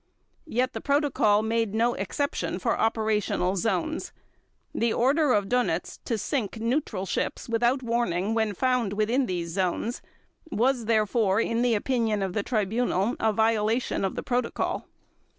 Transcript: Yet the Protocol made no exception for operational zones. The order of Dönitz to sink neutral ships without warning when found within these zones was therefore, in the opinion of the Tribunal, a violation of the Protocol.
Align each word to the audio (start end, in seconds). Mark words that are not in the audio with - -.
Yet 0.47 0.73
the 0.73 0.81
Protocol 0.81 1.43
made 1.43 1.75
no 1.75 1.93
exception 1.93 2.57
for 2.57 2.75
operational 2.75 3.55
zones. 3.55 4.11
The 4.73 4.91
order 4.91 5.31
of 5.31 5.45
Dönitz 5.45 5.99
to 6.05 6.17
sink 6.17 6.59
neutral 6.59 7.05
ships 7.05 7.47
without 7.47 7.83
warning 7.83 8.33
when 8.33 8.55
found 8.55 8.93
within 8.93 9.27
these 9.27 9.49
zones 9.49 10.01
was 10.49 10.85
therefore, 10.85 11.39
in 11.39 11.61
the 11.61 11.75
opinion 11.75 12.23
of 12.23 12.33
the 12.33 12.41
Tribunal, 12.41 13.15
a 13.19 13.31
violation 13.31 14.03
of 14.03 14.15
the 14.15 14.23
Protocol. 14.23 14.87